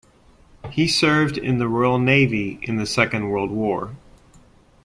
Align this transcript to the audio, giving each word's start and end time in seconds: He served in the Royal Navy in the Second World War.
He 0.71 0.87
served 0.87 1.37
in 1.37 1.59
the 1.59 1.67
Royal 1.67 1.99
Navy 1.99 2.57
in 2.63 2.77
the 2.77 2.87
Second 2.87 3.29
World 3.29 3.51
War. 3.51 3.95